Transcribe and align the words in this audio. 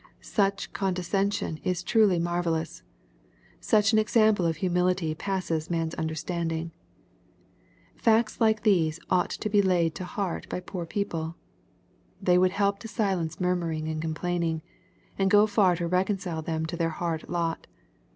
Such 0.23 0.73
condescension 0.73 1.59
is 1.63 1.83
truly 1.83 2.17
marvellous. 2.17 2.81
Such 3.59 3.93
an 3.93 3.99
example 3.99 4.47
of 4.47 4.55
humility 4.57 5.13
passes 5.13 5.69
man's 5.69 5.93
understanding. 5.93 6.71
Facts 7.97 8.41
like 8.41 8.63
these 8.63 8.99
ought 9.11 9.27
often 9.33 9.41
to 9.41 9.49
be 9.51 9.61
laid 9.61 9.93
to 9.93 10.05
heart 10.05 10.49
by 10.49 10.59
poor 10.59 10.87
people. 10.87 11.35
They 12.19 12.39
would 12.39 12.49
help 12.53 12.79
to 12.79 12.87
silence 12.87 13.39
murmuring 13.39 13.87
and 13.87 14.01
complaining, 14.01 14.63
and 15.19 15.29
go 15.29 15.45
far 15.45 15.75
to 15.75 15.85
reconcile 15.85 16.41
them 16.41 16.65
to 16.65 16.75
their 16.75 16.89
hard 16.89 17.29
lot. 17.29 17.67